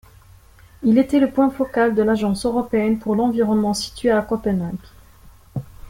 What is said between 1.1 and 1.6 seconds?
le point